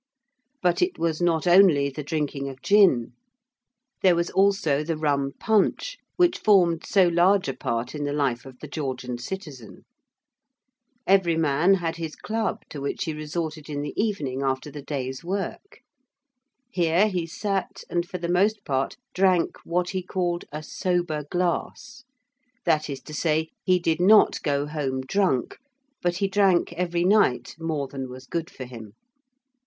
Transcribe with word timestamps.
But 0.63 0.81
it 0.81 0.97
was 0.97 1.21
not 1.21 1.45
only 1.45 1.87
the 1.91 2.01
drinking 2.01 2.49
of 2.49 2.63
gin: 2.63 3.13
there 4.01 4.15
was 4.15 4.31
also 4.31 4.83
the 4.83 4.97
rum 4.97 5.33
punch 5.39 5.99
which 6.15 6.39
formed 6.39 6.83
so 6.87 7.07
large 7.07 7.47
a 7.47 7.53
part 7.53 7.93
in 7.93 8.03
the 8.03 8.11
life 8.11 8.47
of 8.47 8.57
the 8.61 8.67
Georgian 8.67 9.19
citizen. 9.19 9.85
Every 11.05 11.37
man 11.37 11.75
had 11.75 11.97
his 11.97 12.15
club 12.15 12.63
to 12.71 12.81
which 12.81 13.03
he 13.03 13.13
resorted 13.13 13.69
in 13.69 13.83
the 13.83 13.93
evening 13.95 14.41
after 14.41 14.71
the 14.71 14.81
day's 14.81 15.23
work. 15.23 15.81
Here 16.71 17.07
he 17.07 17.27
sat 17.27 17.83
and 17.87 18.03
for 18.03 18.17
the 18.17 18.27
most 18.27 18.65
part 18.65 18.97
drank 19.13 19.55
what 19.65 19.91
he 19.91 20.01
called 20.01 20.45
a 20.51 20.63
sober 20.63 21.25
glass: 21.29 22.05
that 22.65 22.89
is 22.89 23.01
to 23.01 23.13
say, 23.13 23.49
he 23.63 23.77
did 23.77 24.01
not 24.01 24.41
go 24.41 24.65
home 24.65 25.01
drunk, 25.01 25.59
but 26.01 26.15
he 26.15 26.27
drank 26.27 26.73
every 26.73 27.03
night 27.05 27.53
more 27.59 27.87
than 27.87 28.09
was 28.09 28.25
good 28.25 28.49
for 28.49 28.65
him. 28.65 28.93